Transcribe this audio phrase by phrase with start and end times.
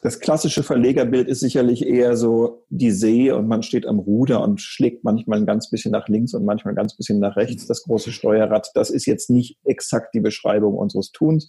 [0.00, 4.60] Das klassische Verlegerbild ist sicherlich eher so die See und man steht am Ruder und
[4.60, 7.82] schlägt manchmal ein ganz bisschen nach links und manchmal ein ganz bisschen nach rechts das
[7.82, 8.70] große Steuerrad.
[8.74, 11.48] Das ist jetzt nicht exakt die Beschreibung unseres Tuns.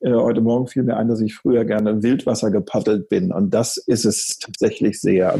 [0.00, 3.54] Äh, heute Morgen fiel mir ein, dass ich früher gerne im Wildwasser gepaddelt bin und
[3.54, 5.38] das ist es tatsächlich sehr.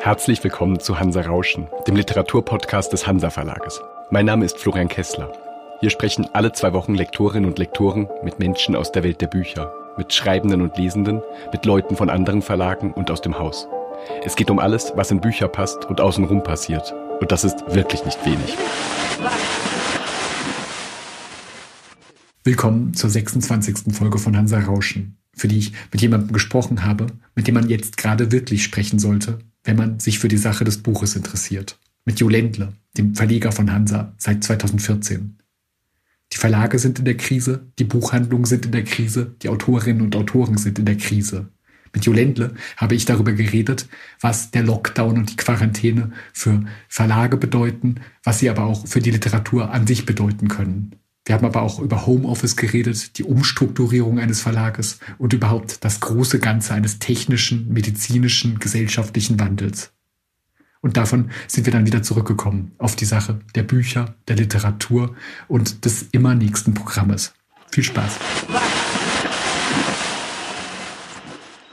[0.00, 3.80] Herzlich willkommen zu Hansa Rauschen, dem Literaturpodcast des Hansa Verlages.
[4.10, 5.47] Mein Name ist Florian Kessler.
[5.80, 9.72] Hier sprechen alle zwei Wochen Lektorinnen und Lektoren mit Menschen aus der Welt der Bücher,
[9.96, 11.22] mit Schreibenden und Lesenden,
[11.52, 13.68] mit Leuten von anderen Verlagen und aus dem Haus.
[14.24, 16.92] Es geht um alles, was in Bücher passt und außenrum passiert.
[17.20, 18.56] Und das ist wirklich nicht wenig.
[22.42, 23.94] Willkommen zur 26.
[23.94, 27.06] Folge von Hansa Rauschen, für die ich mit jemandem gesprochen habe,
[27.36, 30.82] mit dem man jetzt gerade wirklich sprechen sollte, wenn man sich für die Sache des
[30.82, 31.78] Buches interessiert.
[32.04, 35.38] Mit Jo Ländle, dem Verleger von Hansa seit 2014.
[36.32, 40.14] Die Verlage sind in der Krise, die Buchhandlungen sind in der Krise, die Autorinnen und
[40.14, 41.48] Autoren sind in der Krise.
[41.94, 43.88] Mit Jo Ländle habe ich darüber geredet,
[44.20, 49.10] was der Lockdown und die Quarantäne für Verlage bedeuten, was sie aber auch für die
[49.10, 50.94] Literatur an sich bedeuten können.
[51.24, 56.38] Wir haben aber auch über Homeoffice geredet, die Umstrukturierung eines Verlages und überhaupt das große
[56.38, 59.92] Ganze eines technischen, medizinischen, gesellschaftlichen Wandels.
[60.80, 65.16] Und davon sind wir dann wieder zurückgekommen auf die Sache der Bücher, der Literatur
[65.48, 67.34] und des immer nächsten Programmes.
[67.70, 68.18] Viel Spaß.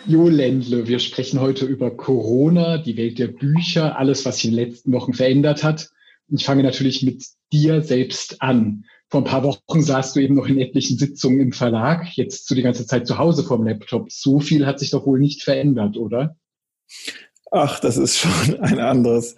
[0.08, 4.56] Jo Ländle, wir sprechen heute über Corona, die Welt der Bücher, alles, was sich in
[4.56, 5.90] den letzten Wochen verändert hat.
[6.28, 8.86] Ich fange natürlich mit dir selbst an.
[9.09, 12.56] Vor ein paar Wochen saßt du eben noch in etlichen Sitzungen im Verlag, jetzt zu
[12.56, 14.12] die ganze Zeit zu Hause vom Laptop.
[14.12, 16.36] So viel hat sich doch wohl nicht verändert, oder?
[17.51, 19.35] Ach, das ist schon ein anderes,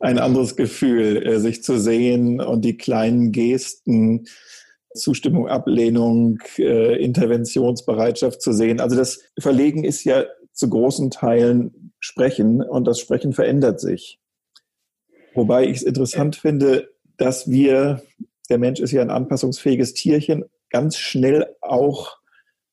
[0.00, 4.26] ein anderes Gefühl, äh, sich zu sehen und die kleinen Gesten,
[4.94, 8.80] Zustimmung, Ablehnung, äh, Interventionsbereitschaft zu sehen.
[8.80, 14.18] Also das Verlegen ist ja zu großen Teilen Sprechen und das Sprechen verändert sich.
[15.34, 18.02] Wobei ich es interessant finde, dass wir,
[18.50, 22.18] der Mensch ist ja ein anpassungsfähiges Tierchen, ganz schnell auch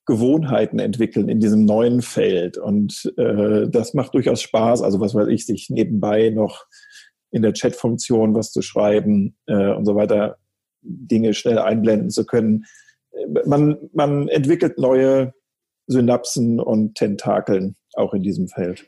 [0.10, 2.58] Gewohnheiten entwickeln in diesem neuen Feld.
[2.58, 4.82] Und äh, das macht durchaus Spaß.
[4.82, 6.66] Also was weiß ich, sich nebenbei noch
[7.32, 10.40] in der Chat-Funktion was zu schreiben äh, und so weiter,
[10.82, 12.66] Dinge schnell einblenden zu können.
[13.46, 15.34] Man, man entwickelt neue
[15.86, 18.88] Synapsen und Tentakeln auch in diesem Feld.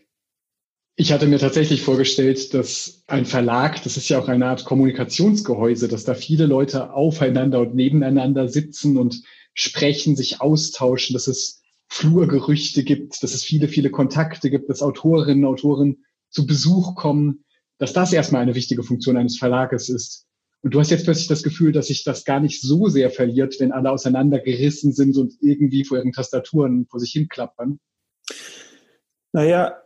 [0.95, 5.87] Ich hatte mir tatsächlich vorgestellt, dass ein Verlag, das ist ja auch eine Art Kommunikationsgehäuse,
[5.87, 9.21] dass da viele Leute aufeinander und nebeneinander sitzen und
[9.53, 15.43] sprechen, sich austauschen, dass es Flurgerüchte gibt, dass es viele, viele Kontakte gibt, dass Autorinnen
[15.43, 17.43] und Autoren zu Besuch kommen,
[17.77, 20.27] dass das erstmal eine wichtige Funktion eines Verlages ist.
[20.61, 23.59] Und du hast jetzt plötzlich das Gefühl, dass sich das gar nicht so sehr verliert,
[23.59, 27.79] wenn alle auseinandergerissen sind und irgendwie vor ihren Tastaturen vor sich hinklappern.
[29.33, 29.81] Naja,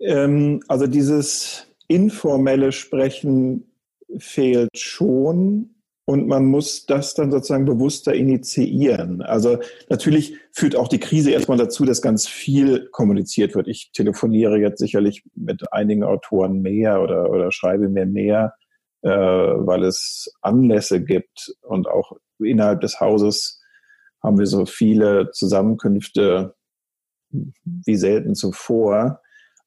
[0.00, 3.72] ähm, also dieses informelle Sprechen
[4.18, 5.81] fehlt schon.
[6.04, 9.22] Und man muss das dann sozusagen bewusster initiieren.
[9.22, 9.58] Also
[9.88, 13.68] natürlich führt auch die Krise erstmal dazu, dass ganz viel kommuniziert wird.
[13.68, 18.54] Ich telefoniere jetzt sicherlich mit einigen Autoren mehr oder, oder schreibe mir mehr,
[19.02, 21.54] äh, weil es Anlässe gibt.
[21.62, 23.60] Und auch innerhalb des Hauses
[24.22, 26.54] haben wir so viele Zusammenkünfte
[27.30, 29.20] wie selten zuvor.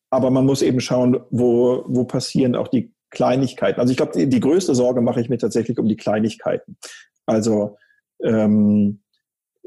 [0.10, 3.80] Aber man muss eben schauen, wo, wo passieren auch die Kleinigkeiten.
[3.80, 6.78] Also ich glaube, die, die, größte Sorge mache ich mir tatsächlich um die Kleinigkeiten.
[7.26, 7.78] Also
[8.22, 9.02] ähm,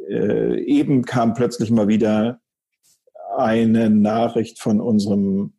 [0.08, 2.40] äh, eben kam plötzlich mal wieder
[3.36, 5.54] eine Nachricht von unserem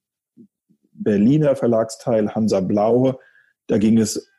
[0.94, 3.20] Berliner Verlagsteil Hansa Blau.
[3.68, 4.30] Da ging es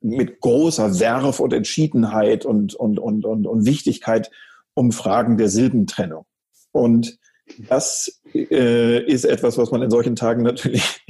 [0.00, 4.30] mit großer Werf und Entschiedenheit und, und, und, und, und Wichtigkeit
[4.74, 6.24] um Fragen der Silbentrennung.
[6.72, 7.18] Und
[7.68, 11.00] das äh, ist etwas, was man in solchen Tagen natürlich,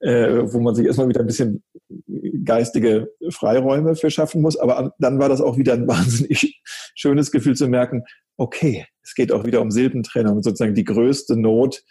[0.00, 1.62] äh, wo man sich erstmal wieder ein bisschen
[2.44, 4.56] geistige Freiräume für schaffen muss.
[4.56, 6.60] Aber dann war das auch wieder ein wahnsinnig
[6.94, 8.04] schönes Gefühl zu merken,
[8.36, 10.42] okay, es geht auch wieder um Silbentrennung.
[10.42, 11.82] Sozusagen die größte Not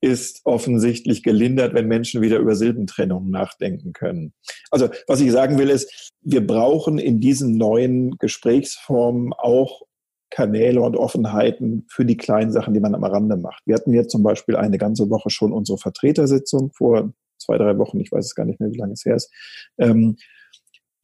[0.00, 4.32] ist offensichtlich gelindert, wenn Menschen wieder über Silbentrennung nachdenken können.
[4.70, 9.82] Also was ich sagen will ist, wir brauchen in diesen neuen Gesprächsformen auch
[10.28, 13.62] Kanäle und Offenheiten für die kleinen Sachen, die man am Rande macht.
[13.66, 17.12] Wir hatten jetzt zum Beispiel eine ganze Woche schon unsere Vertretersitzung vor
[17.42, 19.30] zwei, drei Wochen, ich weiß es gar nicht mehr, wie lange es her ist.
[19.78, 20.16] Ähm,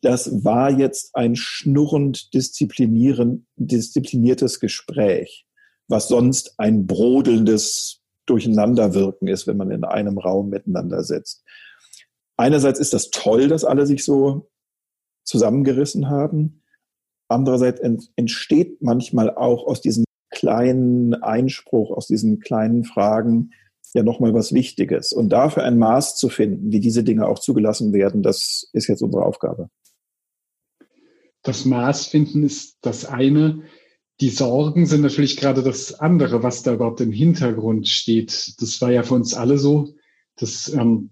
[0.01, 5.47] das war jetzt ein schnurrend diszipliniertes Gespräch,
[5.89, 11.43] was sonst ein brodelndes Durcheinanderwirken ist, wenn man in einem Raum miteinander sitzt.
[12.37, 14.51] Einerseits ist das toll, dass alle sich so
[15.25, 16.63] zusammengerissen haben.
[17.31, 17.81] andererseits
[18.17, 23.51] entsteht manchmal auch aus diesem kleinen Einspruch, aus diesen kleinen Fragen
[23.95, 25.13] ja nochmal was Wichtiges.
[25.13, 29.03] Und dafür ein Maß zu finden, wie diese Dinge auch zugelassen werden, das ist jetzt
[29.03, 29.71] unsere Aufgabe.
[31.43, 33.63] Das Maß finden ist das eine.
[34.21, 38.61] Die Sorgen sind natürlich gerade das andere, was da überhaupt im Hintergrund steht.
[38.61, 39.95] Das war ja für uns alle so,
[40.37, 41.11] dass ähm,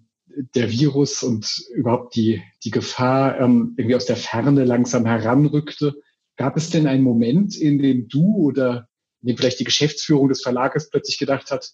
[0.54, 5.94] der Virus und überhaupt die, die Gefahr ähm, irgendwie aus der Ferne langsam heranrückte.
[6.36, 8.88] Gab es denn einen Moment, in dem du oder
[9.22, 11.72] in dem vielleicht die Geschäftsführung des Verlages plötzlich gedacht hat,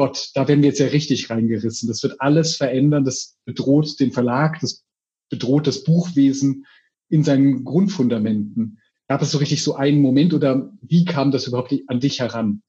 [0.00, 1.86] Gott, da werden wir jetzt ja richtig reingerissen.
[1.86, 3.04] Das wird alles verändern.
[3.04, 4.82] Das bedroht den Verlag, das
[5.28, 6.64] bedroht das Buchwesen
[7.10, 8.78] in seinen Grundfundamenten.
[9.08, 12.62] Gab es so richtig so einen Moment oder wie kam das überhaupt an dich heran?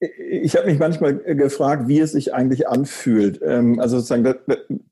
[0.00, 3.40] Ich habe mich manchmal gefragt, wie es sich eigentlich anfühlt.
[3.44, 4.36] Ähm, also sozusagen das,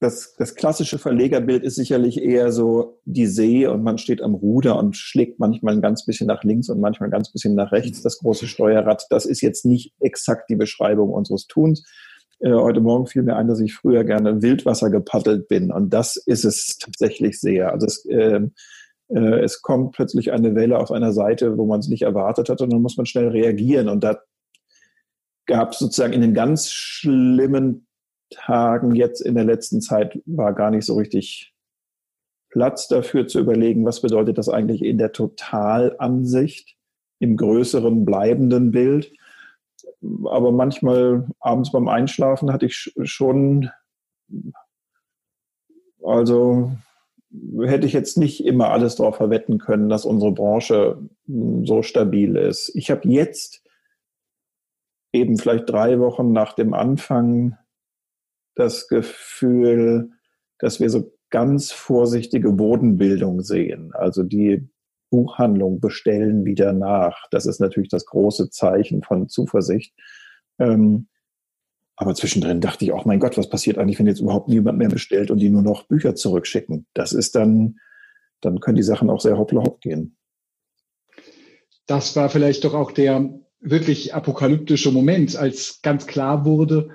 [0.01, 4.77] das, das, klassische Verlegerbild ist sicherlich eher so die See und man steht am Ruder
[4.77, 8.03] und schlägt manchmal ein ganz bisschen nach links und manchmal ein ganz bisschen nach rechts
[8.03, 9.07] das große Steuerrad.
[9.11, 11.85] Das ist jetzt nicht exakt die Beschreibung unseres Tuns.
[12.41, 15.91] Äh, heute Morgen fiel mir ein, dass ich früher gerne im Wildwasser gepaddelt bin und
[15.91, 17.71] das ist es tatsächlich sehr.
[17.71, 18.41] Also es, äh,
[19.11, 22.61] äh, es kommt plötzlich eine Welle auf einer Seite, wo man es nicht erwartet hat
[22.61, 24.19] und dann muss man schnell reagieren und da
[25.47, 27.87] gab sozusagen in den ganz schlimmen
[28.31, 31.55] Tagen jetzt in der letzten Zeit war gar nicht so richtig
[32.51, 36.77] Platz dafür zu überlegen, was bedeutet das eigentlich in der Totalansicht,
[37.19, 39.13] im größeren bleibenden Bild.
[40.25, 43.71] Aber manchmal abends beim Einschlafen hatte ich schon,
[46.03, 46.73] also
[47.61, 52.73] hätte ich jetzt nicht immer alles darauf verwetten können, dass unsere Branche so stabil ist.
[52.75, 53.66] Ich habe jetzt
[55.17, 57.57] eben vielleicht drei Wochen nach dem Anfang
[58.55, 60.11] das Gefühl,
[60.59, 63.91] dass wir so ganz vorsichtige Bodenbildung sehen.
[63.93, 64.69] Also die
[65.11, 67.27] Buchhandlung bestellen wieder nach.
[67.31, 69.95] Das ist natürlich das große Zeichen von Zuversicht.
[70.59, 71.09] Ähm,
[71.97, 74.89] aber zwischendrin dachte ich auch, mein Gott, was passiert eigentlich, wenn jetzt überhaupt niemand mehr
[74.89, 76.87] bestellt und die nur noch Bücher zurückschicken?
[76.93, 77.79] Das ist dann,
[78.41, 80.17] dann können die Sachen auch sehr hoppla hopp gehen.
[81.87, 86.91] Das war vielleicht doch auch der wirklich apokalyptische Moment, als ganz klar wurde,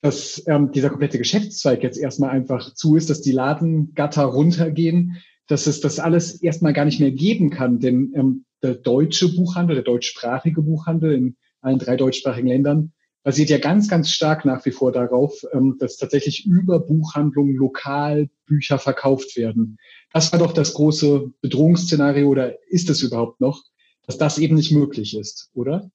[0.00, 5.16] dass ähm, dieser komplette Geschäftszweig jetzt erstmal einfach zu ist, dass die Ladengatter runtergehen,
[5.46, 7.80] dass es das alles erstmal gar nicht mehr geben kann.
[7.80, 13.58] Denn ähm, der deutsche Buchhandel, der deutschsprachige Buchhandel in allen drei deutschsprachigen Ländern basiert ja
[13.58, 19.36] ganz, ganz stark nach wie vor darauf, ähm, dass tatsächlich über Buchhandlungen lokal Bücher verkauft
[19.36, 19.78] werden.
[20.12, 23.62] Das war doch das große Bedrohungsszenario oder ist es überhaupt noch,
[24.06, 25.90] dass das eben nicht möglich ist, oder?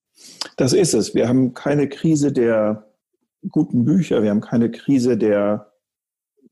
[0.58, 1.16] Das ist es.
[1.16, 2.90] Wir haben keine Krise der
[3.50, 5.72] guten Bücher, wir haben keine Krise der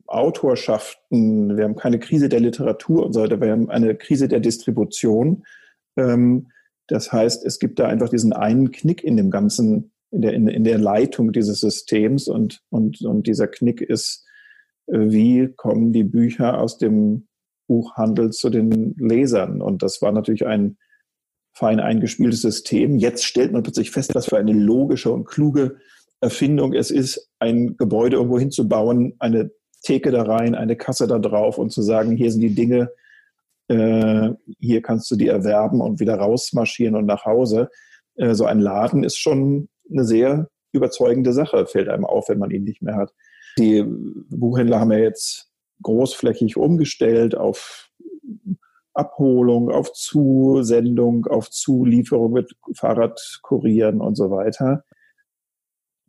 [0.07, 4.39] Autorschaften, wir haben keine Krise der Literatur und so weiter, wir haben eine Krise der
[4.39, 5.43] Distribution.
[5.97, 6.47] Ähm,
[6.87, 10.47] das heißt, es gibt da einfach diesen einen Knick in dem ganzen, in der, in,
[10.47, 14.25] in der Leitung dieses Systems und, und, und dieser Knick ist,
[14.87, 17.27] äh, wie kommen die Bücher aus dem
[17.67, 19.61] Buchhandel zu den Lesern?
[19.61, 20.77] Und das war natürlich ein
[21.57, 22.98] fein eingespieltes System.
[22.98, 25.77] Jetzt stellt man plötzlich fest, was für eine logische und kluge
[26.21, 29.50] Erfindung es ist, ein Gebäude irgendwo hinzubauen, eine
[29.81, 32.92] Theke da rein, eine Kasse da drauf und zu sagen, hier sind die Dinge,
[33.69, 37.70] äh, hier kannst du die erwerben und wieder rausmarschieren und nach Hause.
[38.15, 42.51] Äh, so ein Laden ist schon eine sehr überzeugende Sache, fällt einem auf, wenn man
[42.51, 43.13] ihn nicht mehr hat.
[43.58, 43.84] Die
[44.29, 45.50] Buchhändler haben ja jetzt
[45.81, 47.89] großflächig umgestellt auf
[48.98, 54.84] Abholung, auf Zusendung, auf Zulieferung mit Fahrradkurieren und so weiter.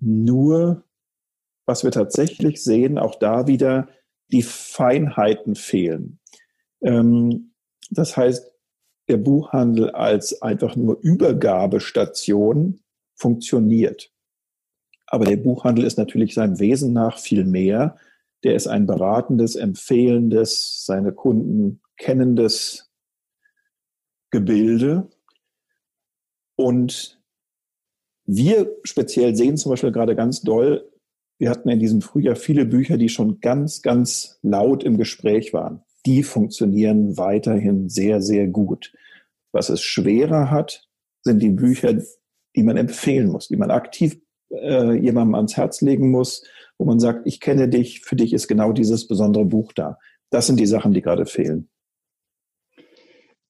[0.00, 0.84] Nur,
[1.66, 3.88] was wir tatsächlich sehen, auch da wieder,
[4.30, 6.18] die Feinheiten fehlen.
[6.82, 7.52] Ähm,
[7.90, 8.50] das heißt,
[9.08, 12.80] der Buchhandel als einfach nur Übergabestation
[13.14, 14.12] funktioniert.
[15.06, 17.96] Aber der Buchhandel ist natürlich seinem Wesen nach viel mehr.
[18.44, 22.90] Der ist ein beratendes, empfehlendes, seine Kunden kennendes
[24.30, 25.08] Gebilde.
[26.56, 27.20] Und
[28.24, 30.90] wir speziell sehen zum Beispiel gerade ganz doll,
[31.38, 35.82] wir hatten in diesem Frühjahr viele Bücher, die schon ganz, ganz laut im Gespräch waren.
[36.04, 38.92] Die funktionieren weiterhin sehr, sehr gut.
[39.52, 40.88] Was es schwerer hat,
[41.22, 42.02] sind die Bücher,
[42.56, 46.44] die man empfehlen muss, die man aktiv äh, jemandem ans Herz legen muss,
[46.78, 49.98] wo man sagt, ich kenne dich, für dich ist genau dieses besondere Buch da.
[50.30, 51.68] Das sind die Sachen, die gerade fehlen.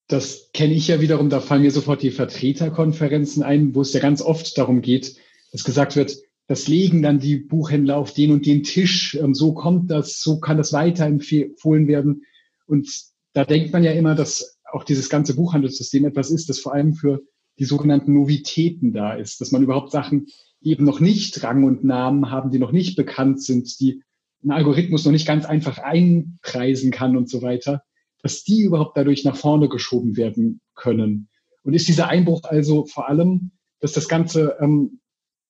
[0.07, 4.01] Das kenne ich ja wiederum, da fallen mir sofort die Vertreterkonferenzen ein, wo es ja
[4.01, 5.17] ganz oft darum geht,
[5.53, 9.91] dass gesagt wird, das legen dann die Buchhändler auf den und den Tisch, so kommt
[9.91, 12.23] das, so kann das weiterempfohlen werden.
[12.67, 12.89] Und
[13.35, 16.95] da denkt man ja immer, dass auch dieses ganze Buchhandelssystem etwas ist, das vor allem
[16.95, 17.21] für
[17.59, 20.27] die sogenannten Novitäten da ist, dass man überhaupt Sachen,
[20.63, 24.03] die eben noch nicht Rang und Namen haben, die noch nicht bekannt sind, die
[24.45, 27.83] ein Algorithmus noch nicht ganz einfach einpreisen kann und so weiter,
[28.23, 31.29] dass die überhaupt dadurch nach vorne geschoben werden können.
[31.63, 35.01] Und ist dieser Einbruch also vor allem, dass das Ganze ähm,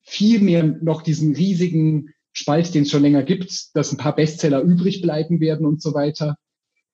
[0.03, 4.63] viel mehr noch diesen riesigen Spalt, den es schon länger gibt, dass ein paar Bestseller
[4.63, 6.37] übrig bleiben werden und so weiter.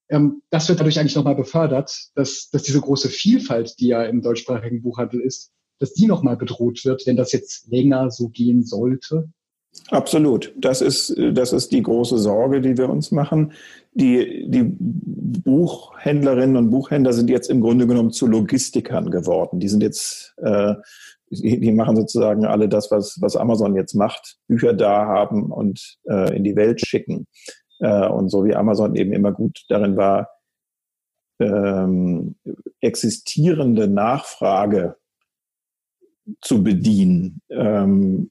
[0.08, 4.22] Ähm, das wird dadurch eigentlich nochmal befördert, dass, dass diese große Vielfalt, die ja im
[4.22, 9.28] deutschsprachigen Buchhandel ist, dass die nochmal bedroht wird, wenn das jetzt länger so gehen sollte.
[9.90, 10.54] Absolut.
[10.56, 13.52] Das ist, das ist die große Sorge, die wir uns machen.
[13.92, 19.60] Die, die Buchhändlerinnen und Buchhändler sind jetzt im Grunde genommen zu Logistikern geworden.
[19.60, 20.74] Die sind jetzt, äh,
[21.28, 26.36] die, machen sozusagen alle das, was, was Amazon jetzt macht, Bücher da haben und äh,
[26.36, 27.26] in die Welt schicken.
[27.80, 30.28] Äh, und so wie Amazon eben immer gut darin war,
[31.40, 32.36] ähm,
[32.80, 34.96] existierende Nachfrage
[36.40, 37.40] zu bedienen.
[37.50, 38.30] Ähm,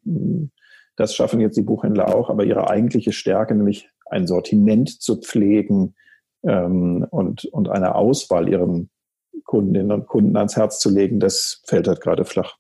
[0.96, 5.96] das schaffen jetzt die Buchhändler auch, aber ihre eigentliche Stärke, nämlich ein Sortiment zu pflegen
[6.44, 8.90] ähm, und, und eine Auswahl ihren
[9.44, 12.58] Kundinnen und Kunden ans Herz zu legen, das fällt halt gerade flach.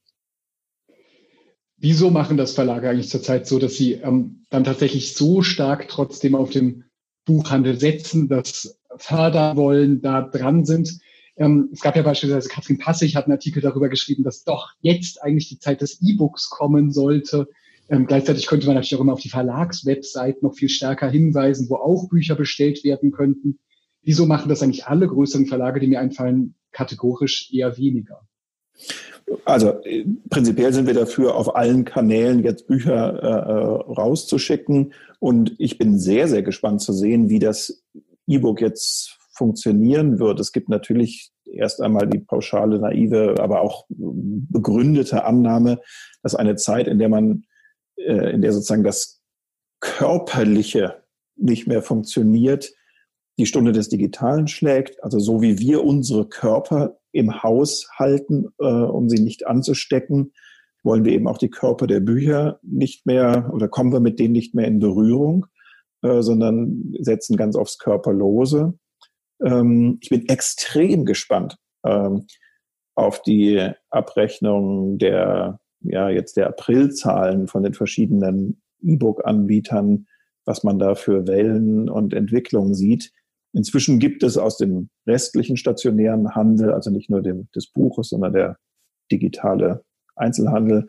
[1.77, 6.33] Wieso machen das Verlage eigentlich zurzeit so, dass sie ähm, dann tatsächlich so stark trotzdem
[6.33, 6.85] auf dem
[7.25, 10.99] Buchhandel setzen, das fördern wollen, da dran sind?
[11.35, 15.21] Ähm, es gab ja beispielsweise Katrin Passig hat einen Artikel darüber geschrieben, dass doch jetzt
[15.23, 17.47] eigentlich die Zeit des E-Books kommen sollte.
[17.89, 21.75] Ähm, gleichzeitig könnte man natürlich auch immer auf die Verlagswebsite noch viel stärker hinweisen, wo
[21.75, 23.59] auch Bücher bestellt werden könnten.
[24.03, 28.27] Wieso machen das eigentlich alle größeren Verlage, die mir einfallen, kategorisch eher weniger?
[29.45, 34.93] Also äh, prinzipiell sind wir dafür, auf allen Kanälen jetzt Bücher äh, äh, rauszuschicken.
[35.19, 37.83] Und ich bin sehr, sehr gespannt zu sehen, wie das
[38.27, 40.39] E-Book jetzt funktionieren wird.
[40.39, 45.79] Es gibt natürlich erst einmal die pauschale, naive, aber auch begründete Annahme,
[46.21, 47.43] dass eine Zeit, in der man,
[47.97, 49.21] äh, in der sozusagen das
[49.79, 51.03] Körperliche
[51.35, 52.73] nicht mehr funktioniert,
[53.37, 55.03] die Stunde des Digitalen schlägt.
[55.03, 60.33] Also so wie wir unsere Körper im Haus halten, äh, um sie nicht anzustecken,
[60.83, 64.33] wollen wir eben auch die Körper der Bücher nicht mehr oder kommen wir mit denen
[64.33, 65.45] nicht mehr in Berührung,
[66.01, 68.73] äh, sondern setzen ganz aufs Körperlose.
[69.41, 72.27] Ähm, ich bin extrem gespannt ähm,
[72.95, 80.07] auf die Abrechnung der, ja, jetzt der Aprilzahlen von den verschiedenen E-Book-Anbietern,
[80.45, 83.11] was man da für Wellen und Entwicklungen sieht.
[83.53, 88.33] Inzwischen gibt es aus dem restlichen stationären Handel, also nicht nur dem, des Buches, sondern
[88.33, 88.57] der
[89.11, 89.83] digitale
[90.15, 90.87] Einzelhandel,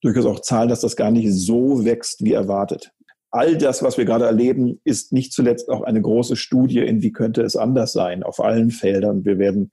[0.00, 2.92] durchaus auch Zahlen, dass das gar nicht so wächst wie erwartet.
[3.30, 7.12] All das, was wir gerade erleben, ist nicht zuletzt auch eine große Studie in, wie
[7.12, 9.24] könnte es anders sein, auf allen Feldern.
[9.24, 9.70] Wir werden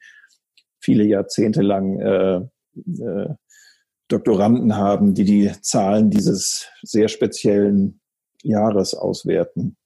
[0.80, 2.36] viele Jahrzehnte lang äh,
[2.76, 3.34] äh,
[4.08, 8.02] Doktoranden haben, die die Zahlen dieses sehr speziellen
[8.44, 9.78] Jahres auswerten.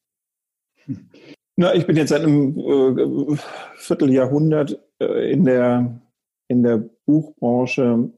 [1.55, 3.38] Na, ich bin jetzt seit einem äh,
[3.77, 6.01] Vierteljahrhundert äh, in, der,
[6.47, 8.11] in der Buchbranche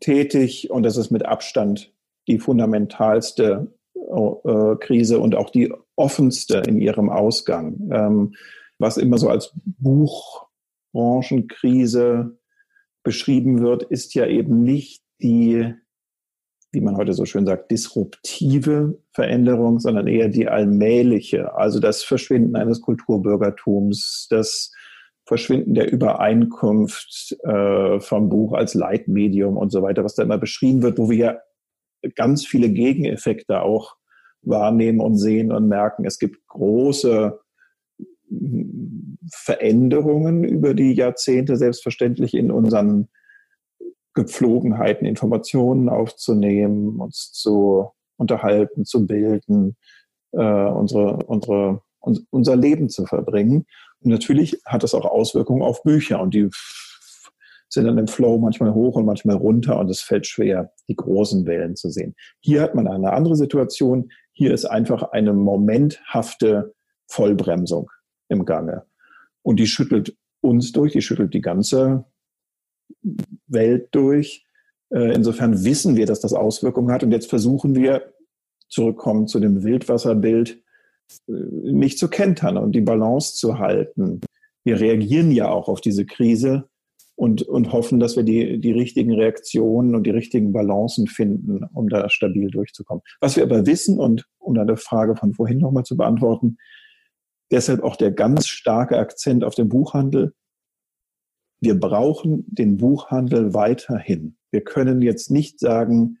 [0.00, 1.92] tätig und das ist mit Abstand
[2.26, 3.72] die fundamentalste
[4.80, 7.90] Krise und auch die offenste in ihrem Ausgang.
[7.92, 8.34] Ähm,
[8.78, 12.38] was immer so als Buchbranchenkrise
[13.02, 15.74] beschrieben wird, ist ja eben nicht die
[16.74, 22.56] wie man heute so schön sagt, disruptive Veränderung, sondern eher die allmähliche, also das Verschwinden
[22.56, 24.72] eines Kulturbürgertums, das
[25.24, 30.82] Verschwinden der Übereinkunft äh, vom Buch als Leitmedium und so weiter, was da immer beschrieben
[30.82, 31.38] wird, wo wir ja
[32.14, 33.96] ganz viele Gegeneffekte auch
[34.42, 36.04] wahrnehmen und sehen und merken.
[36.04, 37.40] Es gibt große
[39.32, 43.08] Veränderungen über die Jahrzehnte, selbstverständlich in unseren
[44.14, 49.76] Gepflogenheiten, Informationen aufzunehmen, uns zu unterhalten, zu bilden,
[50.32, 53.66] äh, unsere, unsere, uns, unser Leben zu verbringen.
[54.00, 56.48] Und natürlich hat das auch Auswirkungen auf Bücher und die
[57.74, 61.46] sind dann im Flow manchmal hoch und manchmal runter und es fällt schwer, die großen
[61.46, 62.14] Wellen zu sehen.
[62.40, 64.10] Hier hat man eine andere Situation.
[64.32, 66.74] Hier ist einfach eine momenthafte
[67.06, 67.90] Vollbremsung
[68.28, 68.84] im Gange.
[69.42, 72.04] Und die schüttelt uns durch, die schüttelt die ganze
[73.46, 74.46] Welt durch.
[74.90, 77.02] Äh, insofern wissen wir, dass das Auswirkungen hat.
[77.02, 78.12] Und jetzt versuchen wir,
[78.68, 80.62] zurückkommen zu dem Wildwasserbild,
[81.28, 84.20] äh, nicht zu kentern und die Balance zu halten.
[84.64, 86.68] Wir reagieren ja auch auf diese Krise
[87.16, 91.88] und, und hoffen, dass wir die, die richtigen Reaktionen und die richtigen Balancen finden, um
[91.88, 93.02] da stabil durchzukommen.
[93.20, 96.56] Was wir aber wissen, und um deine Frage von vorhin nochmal zu beantworten,
[97.50, 100.34] deshalb auch der ganz starke Akzent auf den Buchhandel.
[101.60, 104.36] Wir brauchen den Buchhandel weiterhin.
[104.50, 106.18] Wir können jetzt nicht sagen,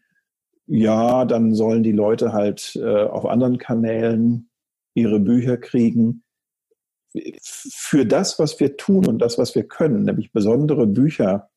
[0.66, 4.48] ja, dann sollen die Leute halt äh, auf anderen Kanälen
[4.94, 6.22] ihre Bücher kriegen.
[7.42, 11.50] Für das, was wir tun und das, was wir können, nämlich besondere Bücher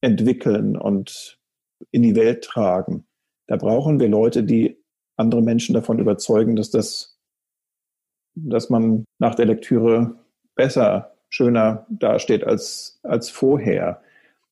[0.00, 1.38] entwickeln und
[1.90, 3.06] in die Welt tragen,
[3.46, 4.82] da brauchen wir Leute, die
[5.16, 7.18] andere Menschen davon überzeugen, dass das,
[8.34, 10.16] dass man nach der Lektüre
[10.54, 14.02] besser, schöner dasteht als, als vorher.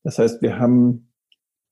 [0.03, 1.09] Das heißt, wir haben,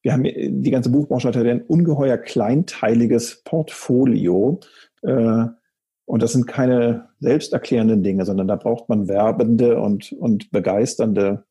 [0.03, 4.61] wir haben, die ganze Buchbranche hat ja ein ungeheuer kleinteiliges Portfolio.
[5.03, 5.47] Äh,
[6.07, 11.45] und das sind keine selbsterklärenden Dinge, sondern da braucht man werbende und, und begeisternde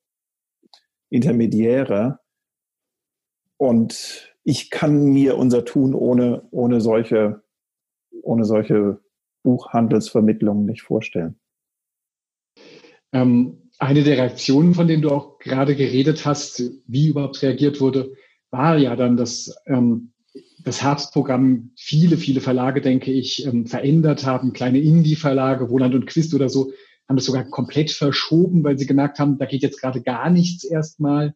[1.10, 2.20] Intermediäre.
[3.58, 7.42] Und ich kann mir unser Tun ohne, ohne solche,
[8.22, 9.00] ohne solche
[9.44, 11.40] Buchhandelsvermittlungen nicht vorstellen.
[13.12, 18.14] Ähm, eine der Reaktionen, von denen du auch gerade geredet hast, wie überhaupt reagiert wurde,
[18.52, 20.13] war ja dann, dass ähm,
[20.64, 24.54] das Herbstprogramm viele, viele Verlage, denke ich, ähm, verändert haben.
[24.54, 26.72] Kleine Indie-Verlage, Wohland und Quist oder so,
[27.08, 30.64] haben das sogar komplett verschoben, weil sie gemerkt haben, da geht jetzt gerade gar nichts
[30.64, 31.36] erstmal.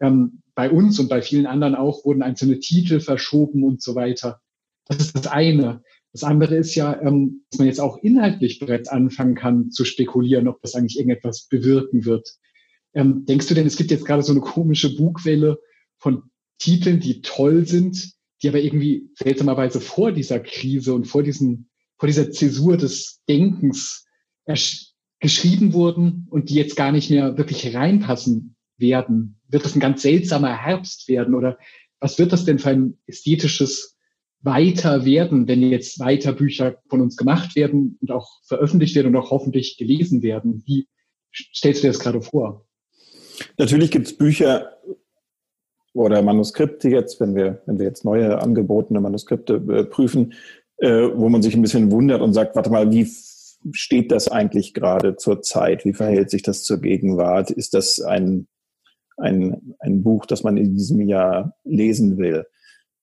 [0.00, 4.40] Ähm, bei uns und bei vielen anderen auch wurden einzelne Titel verschoben und so weiter.
[4.86, 5.82] Das ist das eine.
[6.12, 10.48] Das andere ist ja, ähm, dass man jetzt auch inhaltlich bereits anfangen kann zu spekulieren,
[10.48, 12.36] ob das eigentlich irgendetwas bewirken wird.
[12.94, 15.60] Denkst du denn, es gibt jetzt gerade so eine komische Bugwelle
[15.98, 16.22] von
[16.58, 22.06] Titeln, die toll sind, die aber irgendwie seltsamerweise vor dieser Krise und vor diesem, vor
[22.06, 24.06] dieser Zäsur des Denkens
[25.20, 29.40] geschrieben wurden und die jetzt gar nicht mehr wirklich reinpassen werden?
[29.48, 31.58] Wird das ein ganz seltsamer Herbst werden oder
[32.00, 33.96] was wird das denn für ein ästhetisches
[34.40, 39.16] weiter werden, wenn jetzt weiter Bücher von uns gemacht werden und auch veröffentlicht werden und
[39.16, 40.62] auch hoffentlich gelesen werden?
[40.64, 40.86] Wie
[41.34, 42.66] stellst du dir das gerade vor?
[43.56, 44.76] Natürlich gibt es Bücher
[45.98, 50.34] oder Manuskripte jetzt, wenn wir, wenn wir jetzt neue angebotene Manuskripte äh, prüfen,
[50.76, 53.10] äh, wo man sich ein bisschen wundert und sagt, warte mal, wie
[53.72, 55.84] steht das eigentlich gerade zur Zeit?
[55.84, 57.50] Wie verhält sich das zur Gegenwart?
[57.50, 58.46] Ist das ein,
[59.16, 62.46] ein, ein Buch, das man in diesem Jahr lesen will?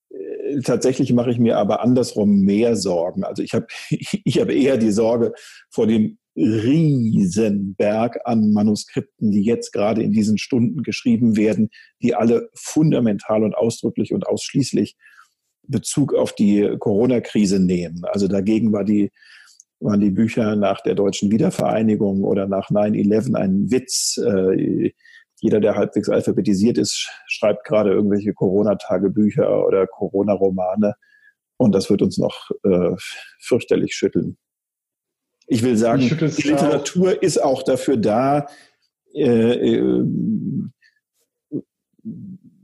[0.08, 3.24] Äh, tatsächlich mache ich mir aber andersrum mehr Sorgen.
[3.24, 5.34] Also ich habe ich habe eher die Sorge
[5.68, 11.70] vor dem Riesenberg an Manuskripten, die jetzt gerade in diesen Stunden geschrieben werden,
[12.02, 14.96] die alle fundamental und ausdrücklich und ausschließlich
[15.68, 18.04] Bezug auf die Corona-Krise nehmen.
[18.04, 19.10] Also dagegen war die,
[19.80, 24.18] waren die Bücher nach der deutschen Wiedervereinigung oder nach 9-11 ein Witz.
[24.18, 24.92] Äh,
[25.40, 30.94] jeder, der halbwegs alphabetisiert ist, schreibt gerade irgendwelche Corona-Tagebücher oder Corona-Romane.
[31.58, 32.94] Und das wird uns noch äh,
[33.40, 34.38] fürchterlich schütteln.
[35.46, 37.22] Ich will sagen, die Literatur auch.
[37.22, 38.48] ist auch dafür da,
[39.14, 40.04] äh, äh,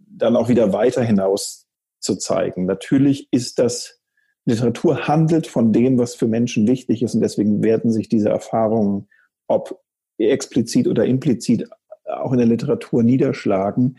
[0.09, 1.69] dann auch wieder weiter hinaus
[2.01, 2.67] zu zeigen.
[2.67, 4.01] Natürlich ist das,
[4.45, 9.09] Literatur handelt von dem, was für Menschen wichtig ist und deswegen werden sich diese Erfahrungen,
[9.47, 9.81] ob
[10.19, 11.69] explizit oder implizit,
[12.07, 13.99] auch in der Literatur niederschlagen.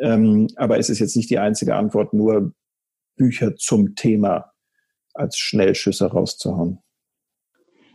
[0.00, 2.54] Ähm, aber es ist jetzt nicht die einzige Antwort, nur
[3.16, 4.52] Bücher zum Thema
[5.14, 6.78] als Schnellschüsse rauszuhauen.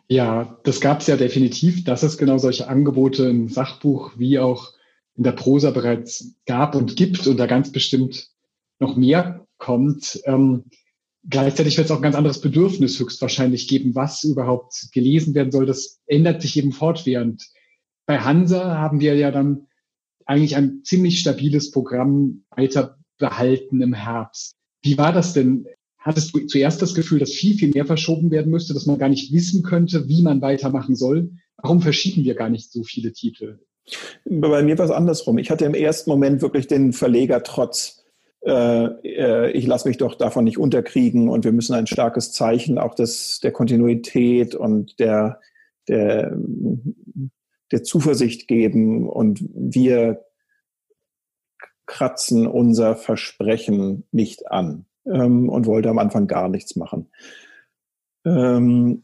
[0.09, 4.73] Ja, das gab es ja definitiv, dass es genau solche Angebote im Sachbuch wie auch
[5.15, 8.29] in der Prosa bereits gab und gibt und da ganz bestimmt
[8.79, 10.21] noch mehr kommt.
[10.25, 10.65] Ähm,
[11.27, 15.65] gleichzeitig wird es auch ein ganz anderes Bedürfnis höchstwahrscheinlich geben, was überhaupt gelesen werden soll.
[15.65, 17.45] Das ändert sich eben fortwährend.
[18.05, 19.67] Bei Hansa haben wir ja dann
[20.25, 24.55] eigentlich ein ziemlich stabiles Programm weiter behalten im Herbst.
[24.81, 25.65] Wie war das denn?
[25.99, 29.09] Hattest du zuerst das Gefühl, dass viel, viel mehr verschoben werden müsste, dass man gar
[29.09, 31.31] nicht wissen könnte, wie man weitermachen soll?
[31.57, 33.59] Warum verschieben wir gar nicht so viele Titel?
[34.25, 35.37] Bei mir war es andersrum.
[35.37, 38.05] Ich hatte im ersten Moment wirklich den Verleger trotz.
[38.45, 42.77] Äh, äh, ich lasse mich doch davon nicht unterkriegen und wir müssen ein starkes Zeichen
[42.77, 45.39] auch des, der Kontinuität und der,
[45.87, 46.37] der,
[47.71, 50.23] der Zuversicht geben und wir
[51.85, 57.09] kratzen unser Versprechen nicht an ähm, und wollte am Anfang gar nichts machen.
[58.25, 59.03] Ähm,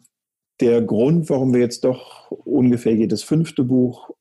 [0.60, 4.12] der Grund, warum wir jetzt doch ungefähr jedes fünfte Buch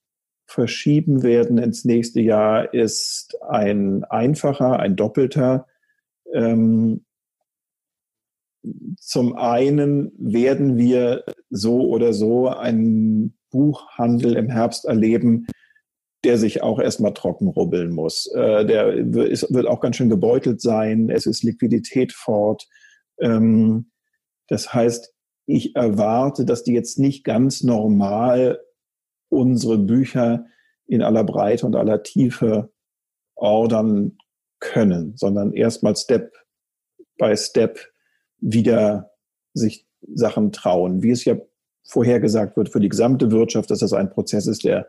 [0.47, 5.67] verschieben werden ins nächste Jahr, ist ein einfacher, ein doppelter.
[6.33, 7.05] Ähm,
[8.97, 15.47] zum einen werden wir so oder so einen Buchhandel im Herbst erleben,
[16.25, 18.27] der sich auch erstmal trocken rubbeln muss.
[18.35, 21.11] Äh, der ist, wird auch ganz schön gebeutelt sein.
[21.11, 22.69] Es ist Liquidität fort.
[23.21, 23.91] Ähm,
[24.49, 25.13] das heißt,
[25.47, 28.61] ich erwarte, dass die jetzt nicht ganz normal
[29.29, 30.47] unsere Bücher
[30.87, 32.71] in aller Breite und aller Tiefe
[33.35, 34.19] ordern
[34.61, 36.33] können, sondern erstmal Step
[37.19, 37.81] by Step
[38.39, 39.11] wieder
[39.55, 41.03] sich Sachen trauen.
[41.03, 41.37] Wie es ja
[41.85, 44.87] vorhergesagt wird für die gesamte Wirtschaft, dass das ein Prozess ist, der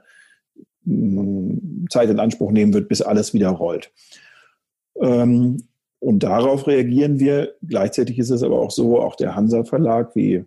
[0.86, 3.92] Zeit in Anspruch nehmen wird, bis alles wieder rollt.
[5.00, 5.68] Ähm,
[6.00, 7.56] und darauf reagieren wir.
[7.62, 10.44] Gleichzeitig ist es aber auch so, auch der Hansa Verlag, wie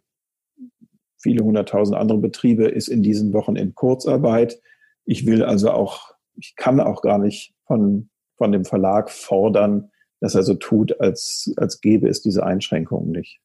[1.18, 4.60] viele hunderttausend andere Betriebe, ist in diesen Wochen in Kurzarbeit.
[5.06, 10.34] Ich will also auch, ich kann auch gar nicht von, von dem Verlag fordern, dass
[10.34, 13.40] er so tut, als, als gäbe es diese Einschränkungen nicht.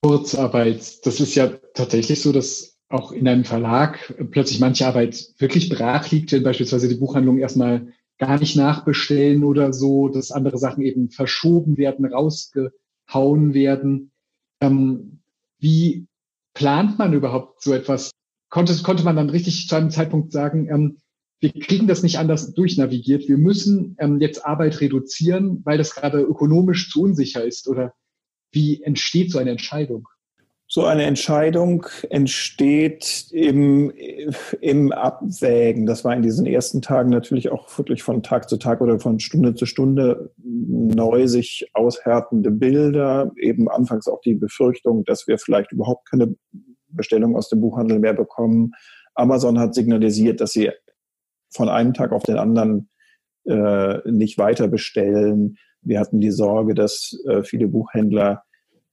[0.00, 5.68] Kurzarbeit, das ist ja tatsächlich so, dass auch in einem Verlag plötzlich manche Arbeit wirklich
[5.68, 10.82] brach liegt, wenn beispielsweise die Buchhandlung erstmal gar nicht nachbestellen oder so, dass andere Sachen
[10.84, 14.12] eben verschoben werden, rausgehauen werden.
[14.60, 15.20] Ähm,
[15.58, 16.06] wie
[16.54, 18.10] plant man überhaupt so etwas?
[18.50, 20.98] Konnte, konnte man dann richtig zu einem Zeitpunkt sagen, ähm,
[21.40, 26.20] wir kriegen das nicht anders durchnavigiert, wir müssen ähm, jetzt Arbeit reduzieren, weil das gerade
[26.20, 27.68] ökonomisch zu unsicher ist?
[27.68, 27.92] Oder
[28.52, 30.08] wie entsteht so eine Entscheidung?
[30.74, 33.92] So eine Entscheidung entsteht im,
[34.60, 35.86] im Abwägen.
[35.86, 39.20] Das war in diesen ersten Tagen natürlich auch wirklich von Tag zu Tag oder von
[39.20, 43.30] Stunde zu Stunde neu sich aushärtende Bilder.
[43.36, 46.34] Eben anfangs auch die Befürchtung, dass wir vielleicht überhaupt keine
[46.88, 48.72] Bestellung aus dem Buchhandel mehr bekommen.
[49.14, 50.72] Amazon hat signalisiert, dass sie
[51.50, 52.90] von einem Tag auf den anderen
[53.44, 55.56] äh, nicht weiter bestellen.
[55.82, 58.42] Wir hatten die Sorge, dass äh, viele Buchhändler,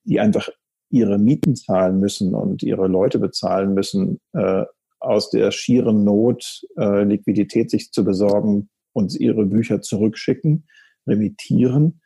[0.04, 0.48] die einfach
[0.92, 4.66] ihre Mieten zahlen müssen und ihre Leute bezahlen müssen, äh,
[5.00, 10.68] aus der schieren Not äh, Liquidität sich zu besorgen und ihre Bücher zurückschicken,
[11.08, 12.02] remittieren.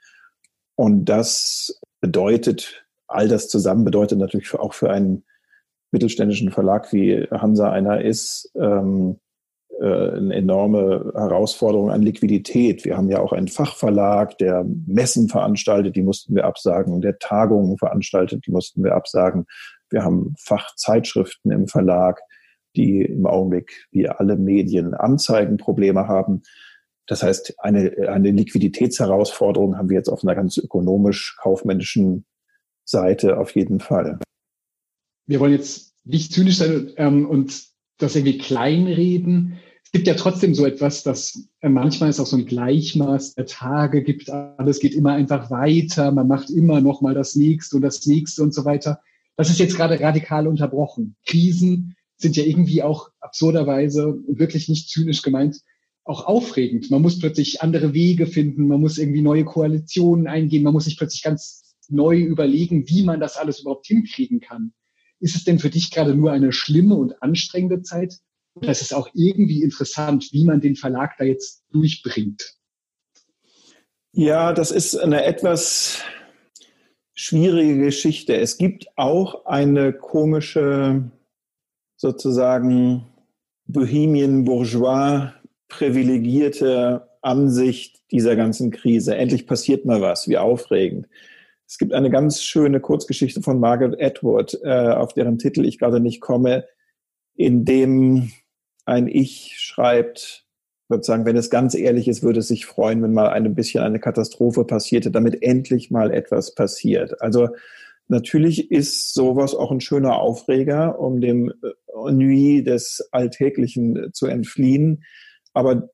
[0.75, 5.25] Und das bedeutet, all das zusammen bedeutet natürlich auch für einen
[5.91, 9.24] mittelständischen Verlag wie Hansa einer ist, ähm, äh,
[9.81, 12.85] eine enorme Herausforderung an Liquidität.
[12.85, 17.77] Wir haben ja auch einen Fachverlag, der Messen veranstaltet, die mussten wir absagen, der Tagungen
[17.77, 19.45] veranstaltet, die mussten wir absagen.
[19.89, 22.21] Wir haben Fachzeitschriften im Verlag,
[22.75, 26.43] die im Augenblick wie alle Medien Anzeigenprobleme haben.
[27.07, 32.25] Das heißt, eine, eine Liquiditätsherausforderung haben wir jetzt auf einer ganz ökonomisch-kaufmännischen
[32.83, 34.19] Seite auf jeden Fall.
[35.27, 39.59] Wir wollen jetzt nicht zynisch sein ähm, und das irgendwie kleinreden
[39.95, 44.03] gibt ja trotzdem so etwas, dass äh, manchmal es auch so ein Gleichmaß der Tage
[44.03, 44.29] gibt.
[44.29, 46.11] Alles geht immer einfach weiter.
[46.11, 48.99] Man macht immer noch mal das nächste und das nächste und so weiter.
[49.37, 51.15] Das ist jetzt gerade radikal unterbrochen.
[51.25, 55.61] Krisen sind ja irgendwie auch absurderweise wirklich nicht zynisch gemeint
[56.03, 56.91] auch aufregend.
[56.91, 58.67] Man muss plötzlich andere Wege finden.
[58.67, 60.63] Man muss irgendwie neue Koalitionen eingehen.
[60.63, 64.73] Man muss sich plötzlich ganz neu überlegen, wie man das alles überhaupt hinkriegen kann.
[65.25, 68.19] Ist es denn für dich gerade nur eine schlimme und anstrengende Zeit?
[68.61, 72.53] das ist auch irgendwie interessant, wie man den Verlag da jetzt durchbringt.
[74.13, 76.03] Ja, das ist eine etwas
[77.15, 78.37] schwierige Geschichte.
[78.37, 81.09] Es gibt auch eine komische,
[81.97, 83.07] sozusagen
[83.65, 85.31] Bohemian Bourgeois
[85.69, 89.15] privilegierte Ansicht dieser ganzen Krise.
[89.15, 91.07] Endlich passiert mal was, wie aufregend.
[91.67, 95.99] Es gibt eine ganz schöne Kurzgeschichte von Margaret Atwood, äh, auf deren Titel ich gerade
[95.99, 96.65] nicht komme,
[97.35, 98.31] in dem
[98.85, 100.45] ein Ich schreibt,
[100.89, 103.99] sozusagen, wenn es ganz ehrlich ist, würde es sich freuen, wenn mal ein bisschen eine
[103.99, 107.21] Katastrophe passierte, damit endlich mal etwas passiert.
[107.21, 107.49] Also
[108.07, 111.51] natürlich ist sowas auch ein schöner Aufreger, um dem
[111.87, 115.03] Ennui des Alltäglichen zu entfliehen.
[115.53, 115.89] Aber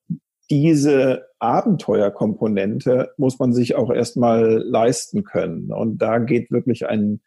[0.51, 5.71] diese Abenteuerkomponente muss man sich auch erstmal leisten können.
[5.71, 7.21] Und da geht wirklich ein,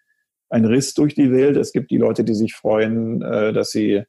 [0.50, 1.56] ein Riss durch die Welt.
[1.56, 4.02] Es gibt die Leute, die sich freuen, äh, dass sie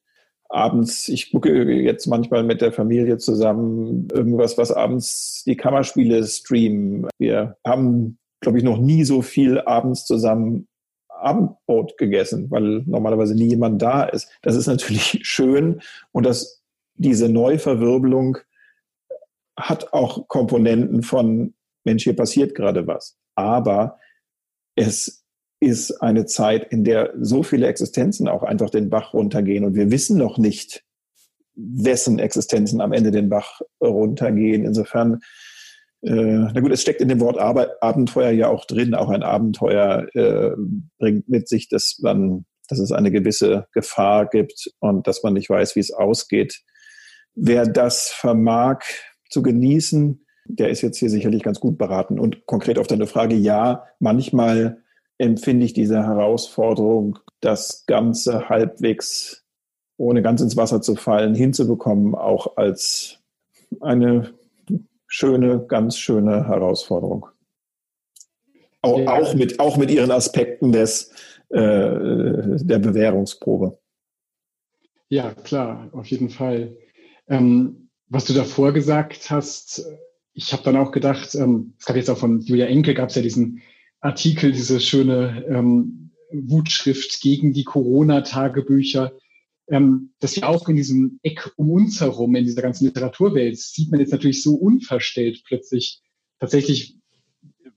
[0.50, 7.08] abends, ich gucke jetzt manchmal mit der Familie zusammen irgendwas, was abends die Kammerspiele streamen.
[7.18, 10.68] Wir haben, glaube ich, noch nie so viel abends zusammen
[11.08, 14.30] Abendbrot gegessen, weil normalerweise nie jemand da ist.
[14.42, 16.62] Das ist natürlich schön und das,
[16.96, 18.40] diese Neuverwirbelung
[19.58, 21.54] hat auch Komponenten von
[21.86, 23.18] Mensch, hier passiert gerade was.
[23.36, 24.00] Aber
[24.76, 25.26] es
[25.60, 29.64] ist eine Zeit, in der so viele Existenzen auch einfach den Bach runtergehen.
[29.64, 30.84] Und wir wissen noch nicht,
[31.56, 34.66] wessen Existenzen am Ende den Bach runtergehen.
[34.66, 35.22] Insofern,
[36.02, 38.94] äh, na gut, es steckt in dem Wort Arbeit, Abenteuer ja auch drin.
[38.94, 40.52] Auch ein Abenteuer äh,
[40.98, 45.50] bringt mit sich, dass man, dass es eine gewisse Gefahr gibt und dass man nicht
[45.50, 46.62] weiß, wie es ausgeht.
[47.34, 48.84] Wer das vermag
[49.30, 52.20] zu genießen, der ist jetzt hier sicherlich ganz gut beraten.
[52.20, 54.82] Und konkret auf deine Frage, ja, manchmal
[55.18, 59.44] empfinde ich diese Herausforderung, das Ganze halbwegs
[59.98, 63.20] ohne ganz ins Wasser zu fallen, hinzubekommen, auch als
[63.80, 64.34] eine
[65.08, 67.28] schöne, ganz schöne Herausforderung.
[68.82, 69.14] Auch, ja.
[69.14, 71.12] auch, mit, auch mit ihren Aspekten des,
[71.50, 73.80] äh, der Bewährungsprobe.
[75.08, 76.76] Ja, klar, auf jeden Fall.
[77.28, 77.85] Ähm,
[78.16, 79.86] was du davor gesagt hast,
[80.32, 83.16] ich habe dann auch gedacht, ähm, es gab jetzt auch von Julia Enkel, gab es
[83.16, 83.62] ja diesen
[84.00, 89.12] Artikel, diese schöne ähm, Wutschrift gegen die Corona-Tagebücher,
[89.68, 93.92] ähm, dass ja auch in diesem Eck um uns herum, in dieser ganzen Literaturwelt, sieht
[93.92, 96.02] man jetzt natürlich so unverstellt plötzlich
[96.40, 96.98] tatsächlich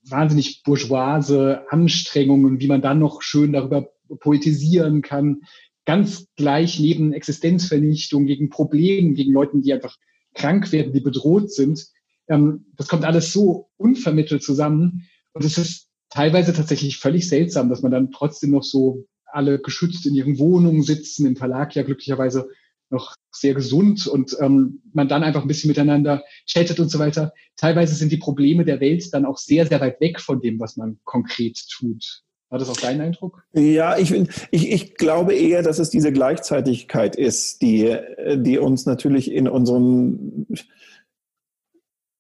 [0.04, 5.40] wahnsinnig bourgeoise Anstrengungen, wie man dann noch schön darüber poetisieren kann,
[5.84, 9.96] ganz gleich neben Existenzvernichtung, gegen Probleme, gegen Leuten, die einfach
[10.38, 11.86] krank werden, die bedroht sind.
[12.28, 15.08] Ähm, das kommt alles so unvermittelt zusammen.
[15.32, 20.06] Und es ist teilweise tatsächlich völlig seltsam, dass man dann trotzdem noch so alle geschützt
[20.06, 22.48] in ihren Wohnungen sitzen, im Verlag ja glücklicherweise
[22.90, 27.32] noch sehr gesund und ähm, man dann einfach ein bisschen miteinander chattet und so weiter.
[27.56, 30.76] Teilweise sind die Probleme der Welt dann auch sehr, sehr weit weg von dem, was
[30.76, 32.22] man konkret tut.
[32.50, 33.44] War das auch dein Eindruck?
[33.52, 34.10] Ja, ich,
[34.50, 37.96] ich, ich glaube eher, dass es diese Gleichzeitigkeit ist, die,
[38.36, 40.46] die uns natürlich in unseren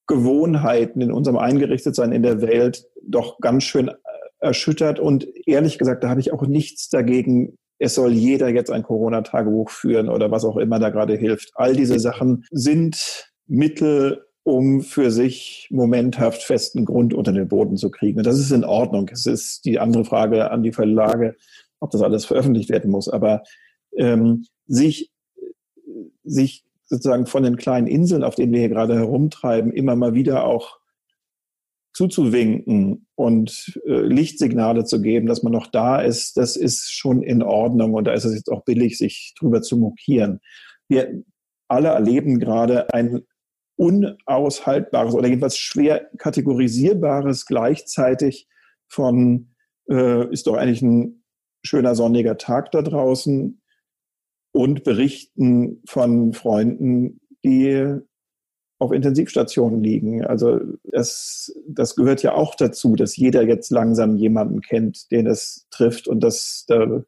[0.06, 3.90] Gewohnheiten, in unserem Eingerichtetsein in der Welt doch ganz schön
[4.40, 4.98] erschüttert.
[4.98, 9.70] Und ehrlich gesagt, da habe ich auch nichts dagegen, es soll jeder jetzt ein Corona-Tagebuch
[9.70, 11.52] führen oder was auch immer da gerade hilft.
[11.54, 17.90] All diese Sachen sind Mittel, um für sich momenthaft festen Grund unter den Boden zu
[17.90, 18.16] kriegen.
[18.16, 19.10] Und das ist in Ordnung.
[19.12, 21.36] Es ist die andere Frage an die Verlage,
[21.80, 23.10] ob das alles veröffentlicht werden muss.
[23.10, 23.42] Aber
[23.94, 25.10] ähm, sich,
[26.24, 30.44] sich sozusagen von den kleinen Inseln, auf denen wir hier gerade herumtreiben, immer mal wieder
[30.44, 30.78] auch
[31.92, 37.42] zuzuwinken und äh, Lichtsignale zu geben, dass man noch da ist, das ist schon in
[37.42, 40.40] Ordnung und da ist es jetzt auch billig, sich drüber zu mokieren.
[40.88, 41.22] Wir
[41.68, 43.26] alle erleben gerade ein
[43.78, 48.48] unaushaltbares oder jedenfalls schwer kategorisierbares gleichzeitig
[48.88, 49.54] von
[49.88, 51.22] äh, ist doch eigentlich ein
[51.62, 53.62] schöner sonniger Tag da draußen
[54.52, 58.00] und berichten von Freunden, die
[58.80, 60.24] auf Intensivstationen liegen.
[60.24, 65.66] Also das, das gehört ja auch dazu, dass jeder jetzt langsam jemanden kennt, den es
[65.70, 67.04] trifft und das da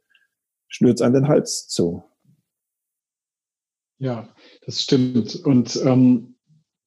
[0.68, 2.04] schnürt einem den Hals zu.
[3.98, 4.32] Ja,
[4.64, 5.36] das stimmt.
[5.44, 6.36] Und ähm,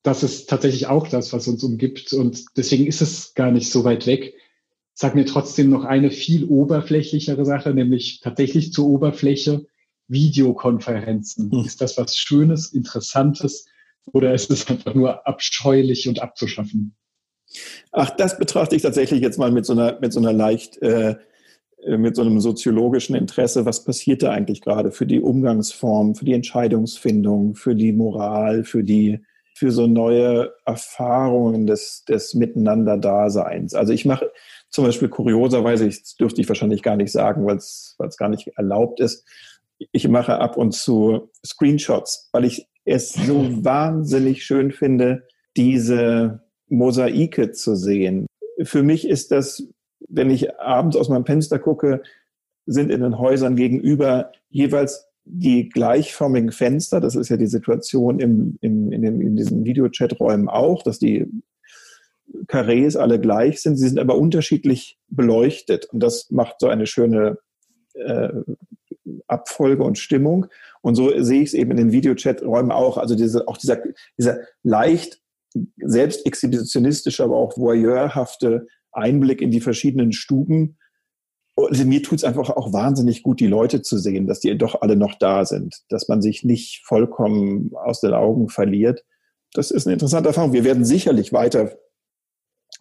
[0.04, 2.14] das ist tatsächlich auch das, was uns umgibt.
[2.14, 4.36] Und deswegen ist es gar nicht so weit weg.
[4.94, 9.66] Sag mir trotzdem noch eine viel oberflächlichere Sache, nämlich tatsächlich zur Oberfläche
[10.08, 11.52] Videokonferenzen.
[11.52, 11.66] Hm.
[11.66, 13.66] Ist das was Schönes, Interessantes?
[14.12, 16.96] Oder ist es einfach nur abscheulich und abzuschaffen?
[17.92, 21.16] Ach, das betrachte ich tatsächlich jetzt mal mit so einer, mit so einer leicht, äh,
[21.86, 23.66] mit so einem soziologischen Interesse.
[23.66, 28.84] Was passiert da eigentlich gerade für die Umgangsform, für die Entscheidungsfindung, für die Moral, für
[28.84, 29.20] die,
[29.54, 33.74] für so neue Erfahrungen des, des Miteinander-Daseins?
[33.74, 34.32] Also ich mache
[34.70, 39.00] zum Beispiel kurioserweise, das dürfte ich wahrscheinlich gar nicht sagen, weil es gar nicht erlaubt
[39.00, 39.26] ist.
[39.92, 47.52] Ich mache ab und zu Screenshots, weil ich es so wahnsinnig schön finde, diese Mosaike
[47.52, 48.26] zu sehen.
[48.64, 49.64] Für mich ist das,
[50.10, 52.02] wenn ich abends aus meinem Fenster gucke,
[52.66, 57.00] sind in den Häusern gegenüber jeweils die gleichförmigen Fenster.
[57.00, 61.28] Das ist ja die Situation im, im, in, den, in diesen Videochaträumen auch, dass die
[62.48, 63.78] Karrees alle gleich sind.
[63.78, 65.86] Sie sind aber unterschiedlich beleuchtet.
[65.86, 67.38] Und das macht so eine schöne
[67.94, 68.30] äh,
[69.28, 70.48] Abfolge und Stimmung.
[70.82, 72.98] Und so sehe ich es eben in den Videochat-Räumen auch.
[72.98, 73.82] Also diese, auch dieser,
[74.18, 75.22] dieser leicht
[75.78, 80.78] selbst exhibitionistische, aber auch voyeurhafte Einblick in die verschiedenen Stuben.
[81.56, 84.82] Also mir tut es einfach auch wahnsinnig gut, die Leute zu sehen, dass die doch
[84.82, 89.04] alle noch da sind, dass man sich nicht vollkommen aus den Augen verliert.
[89.54, 90.54] Das ist eine interessante Erfahrung.
[90.54, 91.78] Wir werden sicherlich weiter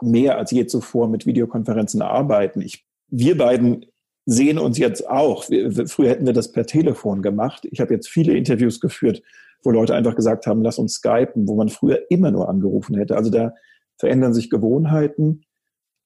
[0.00, 2.62] mehr als je zuvor mit Videokonferenzen arbeiten.
[2.62, 3.86] Ich, wir beiden
[4.24, 5.50] sehen uns jetzt auch.
[5.50, 7.66] Wir, früher hätten wir das per Telefon gemacht.
[7.70, 9.22] Ich habe jetzt viele Interviews geführt,
[9.62, 13.16] wo Leute einfach gesagt haben, lass uns skypen, wo man früher immer nur angerufen hätte.
[13.16, 13.54] Also da
[13.98, 15.44] verändern sich Gewohnheiten.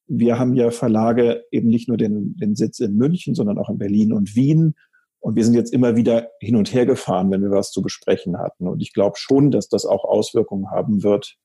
[0.09, 3.79] Wir haben ja Verlage eben nicht nur den, den Sitz in München, sondern auch in
[3.79, 4.75] Berlin und Wien.
[5.21, 8.39] Und wir sind jetzt immer wieder hin und her gefahren, wenn wir was zu besprechen
[8.39, 8.69] hatten.
[8.69, 11.37] Und ich glaube schon, dass das auch Auswirkungen haben wird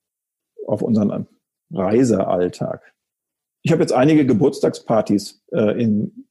[0.67, 1.27] auf unseren
[1.71, 2.93] Reisealltag.
[3.63, 6.27] Ich habe jetzt einige Geburtstagspartys äh, in,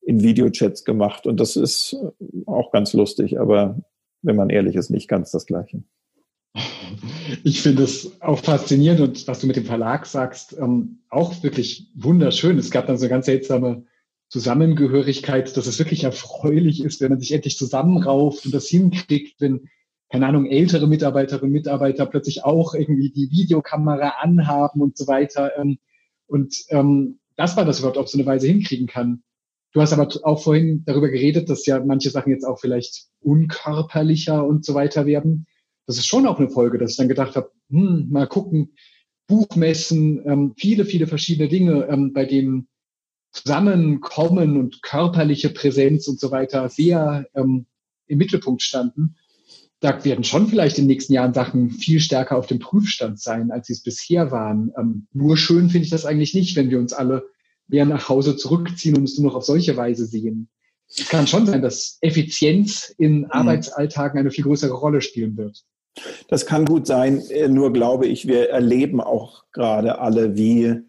[0.00, 1.96] in Videochats gemacht und das ist
[2.46, 3.80] auch ganz lustig, aber
[4.22, 5.82] wenn man ehrlich ist, nicht ganz das Gleiche.
[7.44, 11.88] Ich finde es auch faszinierend und was du mit dem Verlag sagst, ähm, auch wirklich
[11.94, 12.58] wunderschön.
[12.58, 13.84] Es gab dann so eine ganz seltsame
[14.28, 19.68] Zusammengehörigkeit, dass es wirklich erfreulich ist, wenn man sich endlich zusammenrauft und das hinkriegt, wenn,
[20.10, 25.52] keine Ahnung, ältere Mitarbeiterinnen und Mitarbeiter plötzlich auch irgendwie die Videokamera anhaben und so weiter.
[25.58, 25.78] Ähm,
[26.26, 29.22] und ähm, dass man das überhaupt auf so eine Weise hinkriegen kann.
[29.72, 34.46] Du hast aber auch vorhin darüber geredet, dass ja manche Sachen jetzt auch vielleicht unkörperlicher
[34.46, 35.46] und so weiter werden.
[35.86, 38.74] Das ist schon auch eine Folge, dass ich dann gedacht habe, hm, mal gucken,
[39.26, 42.68] Buchmessen, ähm, viele, viele verschiedene Dinge, ähm, bei denen
[43.32, 47.66] Zusammenkommen und körperliche Präsenz und so weiter sehr ähm,
[48.06, 49.16] im Mittelpunkt standen.
[49.80, 53.50] Da werden schon vielleicht in den nächsten Jahren Sachen viel stärker auf dem Prüfstand sein,
[53.50, 54.72] als sie es bisher waren.
[54.78, 57.24] Ähm, nur schön finde ich das eigentlich nicht, wenn wir uns alle
[57.68, 60.50] mehr nach Hause zurückziehen und es nur noch auf solche Weise sehen.
[60.88, 63.30] Es kann schon sein, dass Effizienz in mhm.
[63.30, 65.64] Arbeitsalltagen eine viel größere Rolle spielen wird.
[66.28, 70.80] Das kann gut sein, äh, nur glaube ich, wir erleben auch gerade alle, wie,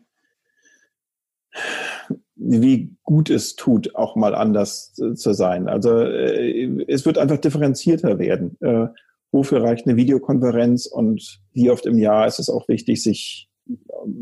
[2.35, 5.67] wie gut es tut, auch mal anders zu sein.
[5.67, 8.57] Also äh, es wird einfach differenzierter werden.
[8.61, 8.87] Äh,
[9.31, 13.49] wofür reicht eine Videokonferenz und wie oft im Jahr ist es auch wichtig, sich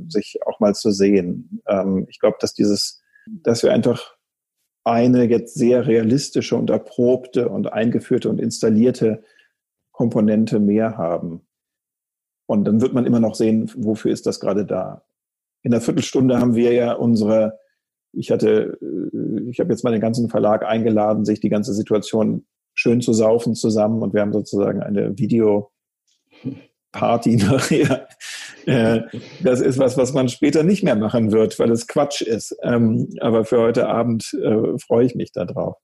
[0.08, 1.62] sich auch mal zu sehen.
[1.68, 4.16] Ähm, ich glaube, dass dieses, dass wir einfach
[4.84, 9.24] eine jetzt sehr realistische und erprobte und eingeführte und installierte
[10.02, 11.42] Komponente mehr haben.
[12.48, 15.04] Und dann wird man immer noch sehen, wofür ist das gerade da.
[15.62, 17.60] In einer Viertelstunde haben wir ja unsere,
[18.12, 22.48] ich hatte, äh, ich habe jetzt mal den ganzen Verlag eingeladen, sich die ganze Situation
[22.74, 25.72] schön zu saufen zusammen und wir haben sozusagen eine Video
[26.92, 28.08] Party nachher.
[28.66, 29.02] Äh,
[29.44, 32.58] das ist was, was man später nicht mehr machen wird, weil es Quatsch ist.
[32.64, 35.76] Ähm, aber für heute Abend äh, freue ich mich darauf.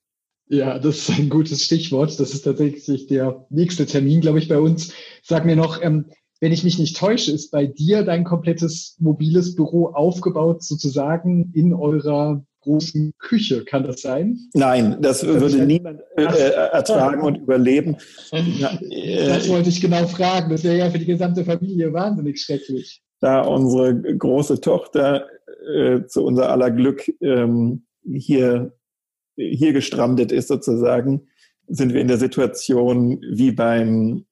[0.49, 2.19] Ja, das ist ein gutes Stichwort.
[2.19, 4.93] Das ist tatsächlich der nächste Termin, glaube ich, bei uns.
[5.21, 6.05] Sag mir noch, ähm,
[6.39, 11.73] wenn ich mich nicht täusche, ist bei dir dein komplettes mobiles Büro aufgebaut sozusagen in
[11.73, 13.63] eurer großen Küche.
[13.65, 14.37] Kann das sein?
[14.53, 17.97] Nein, das, das würde niemand äh, ertragen und überleben.
[18.31, 20.51] Das wollte ich genau fragen.
[20.51, 23.01] Das wäre ja für die gesamte Familie wahnsinnig schrecklich.
[23.19, 25.25] Da unsere große Tochter
[25.73, 28.76] äh, zu unser aller Glück ähm, hier,
[29.37, 31.27] hier gestrandet ist sozusagen,
[31.67, 34.25] sind wir in der Situation wie beim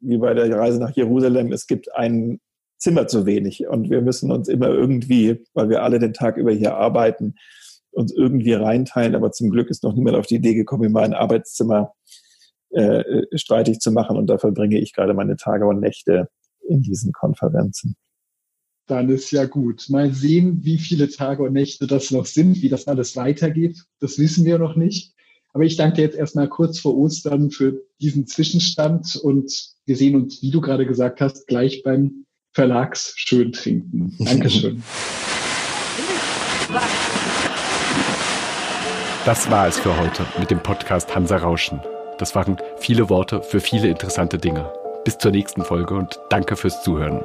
[0.00, 1.52] wie bei der Reise nach Jerusalem.
[1.52, 2.40] Es gibt ein
[2.78, 6.52] Zimmer zu wenig und wir müssen uns immer irgendwie, weil wir alle den Tag über
[6.52, 7.34] hier arbeiten,
[7.90, 9.14] uns irgendwie reinteilen.
[9.14, 11.92] Aber zum Glück ist noch niemand auf die Idee gekommen, in mein Arbeitszimmer
[12.70, 14.16] äh, streitig zu machen.
[14.16, 16.30] Und da verbringe ich gerade meine Tage und Nächte
[16.66, 17.96] in diesen Konferenzen.
[18.90, 19.88] Dann ist ja gut.
[19.88, 23.84] Mal sehen, wie viele Tage und Nächte das noch sind, wie das alles weitergeht.
[24.00, 25.14] Das wissen wir noch nicht.
[25.52, 29.52] Aber ich danke dir jetzt erstmal kurz vor Ostern für diesen Zwischenstand und
[29.86, 34.16] wir sehen uns, wie du gerade gesagt hast, gleich beim Verlagsschön trinken.
[34.24, 34.82] Dankeschön.
[39.24, 41.78] Das war es für heute mit dem Podcast Hansa Rauschen.
[42.18, 44.68] Das waren viele Worte für viele interessante Dinge.
[45.04, 47.22] Bis zur nächsten Folge und danke fürs Zuhören.